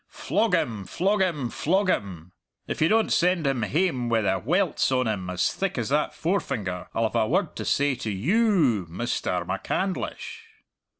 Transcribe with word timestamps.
Flog 0.07 0.55
him, 0.55 0.85
flog 0.85 1.21
him, 1.21 1.51
flog 1.51 1.87
him! 1.87 2.31
If 2.67 2.81
you 2.81 2.87
don't 2.87 3.13
send 3.13 3.45
him 3.45 3.61
hame 3.61 4.09
wi' 4.09 4.21
the 4.21 4.41
welts 4.43 4.91
on 4.91 5.05
him 5.05 5.29
as 5.29 5.53
thick 5.53 5.77
as 5.77 5.89
that 5.89 6.15
forefinger, 6.15 6.87
I'll 6.95 7.03
have 7.03 7.15
a 7.15 7.27
word 7.27 7.55
to 7.57 7.65
say 7.65 7.93
to 7.93 8.09
you 8.09 8.47
ou, 8.47 8.87
Misterr 8.89 9.45
MacCandlish!" 9.45 10.39